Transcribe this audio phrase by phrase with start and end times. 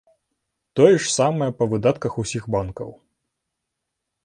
[0.79, 2.89] Тое ж самае па выдатках усіх банкаў.